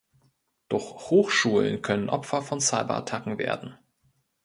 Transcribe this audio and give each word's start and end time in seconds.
Doch 0.67 1.11
Hochschulen 1.11 1.83
können 1.83 2.09
Opfer 2.09 2.41
von 2.41 2.59
Cyberattacken 2.59 3.37
werden. 3.37 3.77